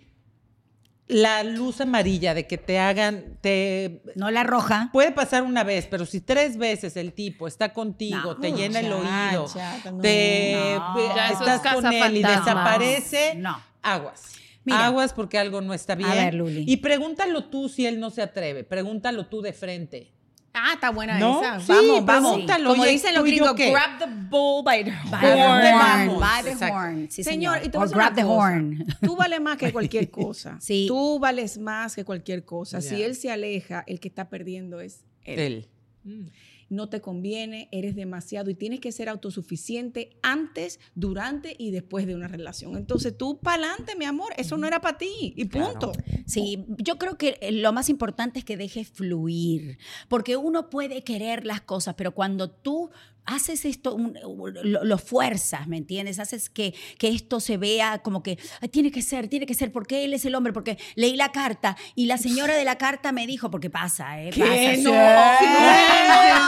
[1.07, 4.89] la luz amarilla de que te hagan, te no la roja.
[4.91, 8.79] Puede pasar una vez, pero si tres veces el tipo está contigo, No, te llena
[8.81, 9.47] el oído,
[9.85, 10.01] no.
[10.01, 11.15] te No.
[11.15, 13.61] Ya eso estás es con él y desaparece, No.
[13.81, 14.33] aguas.
[14.65, 14.87] Mira.
[14.87, 16.09] aguas porque algo no está bien.
[16.11, 16.65] ver, Luli.
[16.67, 18.65] Y pregúntalo tú si él no se atreve.
[18.65, 20.11] Pregúntalo tú de frente.
[20.59, 21.41] Ah, está buena ¿No?
[21.41, 21.59] esa.
[21.59, 22.31] Sí, vamos, vamos.
[22.33, 23.71] pregúntalo, Como oye, dicen los ¿tú y yo gringos, qué?
[23.71, 26.19] grab the bull by the By the ¿Por dónde horn, vamos?
[26.19, 26.75] by the Exacto.
[26.75, 27.07] horn.
[27.11, 27.67] Sí, Señor, señor.
[27.67, 28.33] y te voy a Or decir grab the cosa.
[28.33, 28.85] horn.
[29.01, 30.57] Tú vales más que cualquier cosa.
[30.59, 30.85] Sí.
[30.87, 32.81] Tú vales más que cualquier cosa.
[32.81, 35.39] Si él se aleja, el que está perdiendo es él.
[35.39, 35.67] Él.
[36.03, 36.27] Mm.
[36.69, 42.15] No te conviene, eres demasiado y tienes que ser autosuficiente antes, durante y después de
[42.15, 42.75] una relación.
[42.77, 45.91] Entonces tú, pa'lante, mi amor, eso no era para ti y punto.
[46.25, 49.77] Sí, yo creo que lo más importante es que dejes fluir,
[50.09, 52.89] porque uno puede querer las cosas, pero cuando tú
[53.29, 54.17] haces esto, un-
[54.63, 56.17] lo, lo fuerzas, ¿me entiendes?
[56.17, 59.73] Haces que, que esto se vea como que "Ay, tiene que ser, tiene que ser,
[59.73, 63.11] porque él es el hombre, porque leí la carta y la señora de la carta
[63.11, 64.29] me dijo, porque pasa, ¿eh?
[64.29, 64.39] ¿Qué?
[64.39, 64.77] Pasa,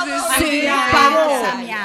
[0.05, 0.61] No, sí, sí,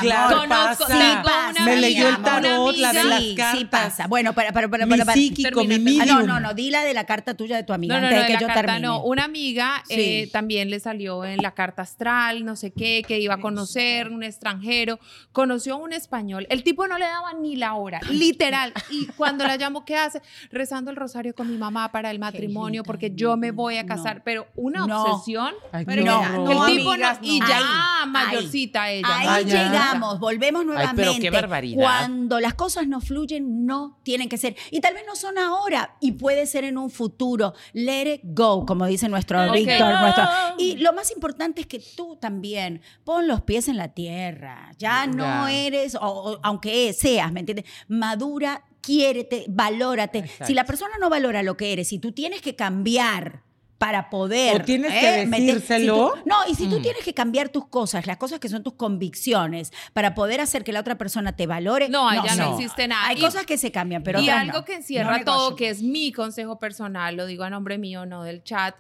[0.01, 1.51] claro, Conozco, pasa.
[1.51, 3.15] una Me leyó el tarot, la de amiga.
[3.15, 3.59] las sí, cartas.
[3.59, 4.07] sí pasa.
[4.07, 7.05] Bueno, para, para, para, Mi para, mi Ah, no, no, no, di la de la
[7.05, 8.81] carta tuya de tu amiga No, no, antes no, de que la yo carta termine.
[8.89, 9.03] no.
[9.05, 9.95] Una amiga Sí.
[9.97, 14.11] eh, también le salió en la carta astral, no sé qué, que iba a conocer
[14.11, 14.99] un extranjero.
[15.33, 16.47] Conoció a un español.
[16.51, 18.73] El tipo no le daba ni la hora, literal.
[18.91, 20.21] Y cuando la llamo, ¿qué hace?
[20.51, 24.17] Rezando el rosario con mi mamá para el matrimonio porque yo me voy a casar.
[24.19, 24.23] No.
[24.25, 25.53] Pero una obsesión.
[25.73, 29.07] Ay, Pero no, el no, tipo amigas, no, y ya Ay, mayorcita ella.
[29.11, 29.65] Ahí Ah, ya.
[29.69, 31.03] llegamos, volvemos Ay, nuevamente.
[31.03, 31.83] pero qué barbaridad.
[31.83, 34.57] Cuando las cosas no fluyen, no tienen que ser.
[34.71, 37.55] Y tal vez no son ahora, y puede ser en un futuro.
[37.73, 39.53] Let it go, como dice nuestro.
[39.53, 40.01] Víctor.
[40.01, 40.25] nuestro-
[40.59, 44.71] Y lo más importante es que tú también pon los pies en la tierra.
[44.79, 47.67] Ya no eres, o, o aunque seas, ¿me entiendes?
[47.89, 50.19] Madura, quiérete, valórate.
[50.19, 50.47] Exacto.
[50.47, 53.43] Si la persona no valora lo que eres, si tú tienes que cambiar
[53.79, 54.63] para poder.
[54.63, 55.01] O tienes ¿eh?
[55.01, 56.13] que meter- si decírselo.
[56.15, 56.83] tú- no, y si tú Mm.
[56.83, 60.73] tienes que cambiar tus cosas, las cosas que son tus convicciones, para poder hacer que
[60.73, 61.89] la otra persona te valore.
[61.89, 62.55] No, allá no, no.
[62.59, 63.07] existe nada.
[63.09, 64.65] Hay Y- cosas que se cambian, pero y algo no.
[64.65, 68.23] que encierra No todo, que es mi consejo personal, lo digo a nombre mío, no
[68.23, 68.75] del chat.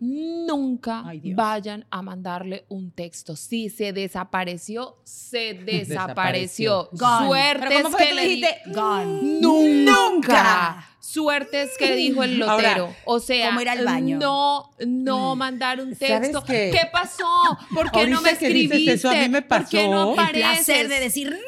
[0.00, 3.34] Nunca Ay, vayan a mandarle un texto.
[3.34, 6.88] Si se desapareció, se Desapareció.
[6.88, 6.88] desapareció.
[7.26, 8.60] Suerte Pero ¿cómo es fue que que le dijiste?
[8.66, 9.40] Gone.
[9.40, 10.84] Nunca.
[10.84, 10.97] Suerte
[11.52, 12.94] es que dijo el Ahora, lotero.
[13.04, 14.18] o sea, como ir al baño.
[14.18, 16.44] no, no mandar un ¿Sabes texto.
[16.44, 16.70] qué?
[16.72, 17.24] ¿Qué pasó?
[17.74, 18.92] ¿Por qué no me Ahorita que dices escribiste?
[18.92, 20.30] eso, a mí me ¿Por qué no pasó.
[20.30, 20.64] El apareces?
[20.66, 21.38] placer de decir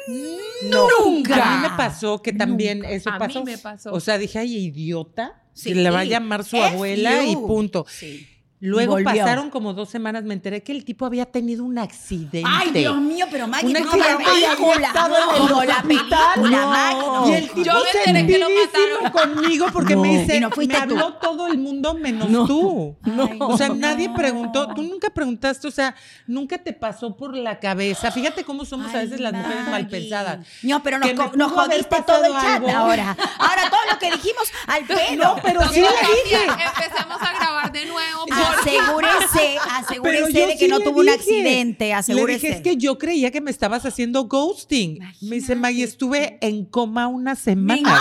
[0.69, 1.35] No, Nunca.
[1.35, 2.91] A mí me pasó que también Nunca.
[2.91, 3.43] eso A mí pasó.
[3.43, 3.93] me pasó.
[3.93, 5.37] O sea, dije, ay, idiota.
[5.53, 5.69] Sí.
[5.73, 7.85] que le va a llamar su F abuela y punto.
[7.89, 8.25] Sí.
[8.63, 9.05] Luego volvió.
[9.05, 12.43] pasaron como dos semanas, me enteré que el tipo había tenido un accidente.
[12.45, 14.87] Ay, Dios mío, pero Maggie, como la película.
[14.87, 16.69] el Como la película, No.
[16.69, 17.31] Maggie.
[17.31, 19.33] Y el tipo Yo me enteré que lo sentidísimo mataron.
[19.33, 20.01] conmigo porque No.
[20.03, 20.77] me dice, no me tú.
[20.77, 22.45] habló todo el mundo menos No.
[22.45, 22.95] tú.
[23.03, 23.29] No.
[23.47, 25.95] O sea, nadie preguntó, tú nunca preguntaste, o sea,
[26.27, 28.11] nunca te pasó por la cabeza.
[28.11, 30.45] Fíjate cómo somos a veces las mujeres mal pensadas.
[30.61, 32.69] No, pero nos, co- nos jodiste todo el chat algo.
[32.69, 33.17] ahora.
[33.39, 35.01] Ahora todo lo que dijimos al pelo.
[35.31, 36.43] No, pero sí le dije.
[36.45, 38.25] Empecemos a grabar de nuevo.
[38.59, 42.47] Asegúrese, asegúrese de que sí no le tuvo un accidente, Le asegúrese.
[42.47, 44.99] dije, es que yo creía que me estabas haciendo ghosting.
[45.21, 47.99] Me dice, Maggie, estuve en coma una semana.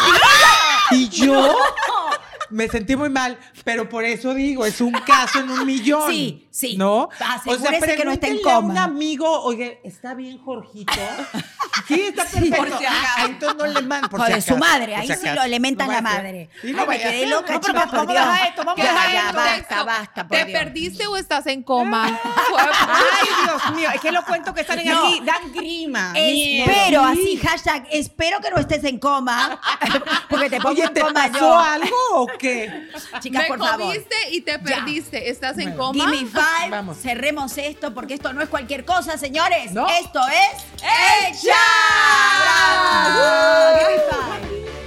[0.92, 1.56] Y yo
[2.50, 6.10] me sentí muy mal, pero por eso digo, es un caso en un millón.
[6.10, 6.76] Sí, sí.
[6.76, 7.08] ¿No?
[7.20, 8.72] Asegúrese que no esté en pregúntenle a coma.
[8.72, 10.92] un amigo, oye, ¿está bien Jorgito?
[11.86, 12.56] Sí, está perfecto.
[12.56, 13.06] por si acaso.
[13.16, 14.10] Ah, entonces no le mandan.
[14.10, 16.02] por si Joder, su acaso, madre, ahí si sí lo le mentan No la a
[16.02, 16.50] madre.
[16.60, 18.26] Sí, Ay, no me vaya a quedé loca, No, pero chicas, por vamos a Dios.
[18.26, 19.36] dejar esto, vamos a Ya, dejar ya, esto.
[19.36, 20.58] basta, basta, por ¿Te Dios.
[20.60, 22.06] perdiste o estás en coma?
[22.58, 25.06] Ay, Dios mío, es que los cuentos que salen No.
[25.06, 26.12] aquí dan grima.
[26.16, 29.60] Espero, así, hashtag, espero que no estés en coma.
[30.28, 31.58] Porque te pongo Oye, en ¿te coma pasó yo.
[31.58, 32.88] algo o qué?
[33.20, 33.80] Chicas, Me por favor.
[33.86, 35.30] comiste y te perdiste.
[35.30, 35.92] ¿Estás en Bueno.
[35.92, 36.04] coma?
[36.10, 36.70] Give me five.
[36.70, 36.96] Vamos.
[36.98, 39.72] Cerremos esto porque esto no es cualquier cosa, señores.
[40.00, 40.64] Esto es.
[40.82, 42.44] ¡El chat!
[42.44, 43.78] ¡Bravo!
[43.78, 44.79] Give me five.